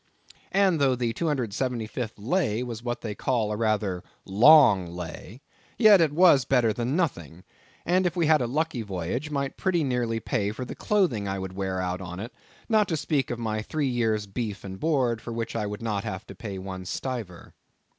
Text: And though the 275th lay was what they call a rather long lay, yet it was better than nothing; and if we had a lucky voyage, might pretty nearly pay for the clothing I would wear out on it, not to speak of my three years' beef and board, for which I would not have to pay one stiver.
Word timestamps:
And 0.51 0.81
though 0.81 0.95
the 0.95 1.13
275th 1.13 2.13
lay 2.17 2.63
was 2.63 2.81
what 2.81 3.01
they 3.01 3.13
call 3.13 3.51
a 3.51 3.55
rather 3.55 4.03
long 4.25 4.87
lay, 4.87 5.41
yet 5.77 6.01
it 6.01 6.11
was 6.11 6.43
better 6.43 6.73
than 6.73 6.95
nothing; 6.95 7.43
and 7.85 8.07
if 8.07 8.15
we 8.15 8.25
had 8.25 8.41
a 8.41 8.47
lucky 8.47 8.81
voyage, 8.81 9.29
might 9.29 9.57
pretty 9.57 9.83
nearly 9.83 10.19
pay 10.19 10.51
for 10.51 10.65
the 10.65 10.73
clothing 10.73 11.27
I 11.27 11.37
would 11.37 11.53
wear 11.53 11.79
out 11.79 12.01
on 12.01 12.19
it, 12.19 12.33
not 12.67 12.87
to 12.87 12.97
speak 12.97 13.29
of 13.29 13.37
my 13.37 13.61
three 13.61 13.89
years' 13.89 14.25
beef 14.25 14.63
and 14.63 14.79
board, 14.79 15.21
for 15.21 15.31
which 15.31 15.55
I 15.55 15.67
would 15.67 15.83
not 15.83 16.03
have 16.03 16.25
to 16.25 16.33
pay 16.33 16.57
one 16.57 16.85
stiver. 16.85 17.53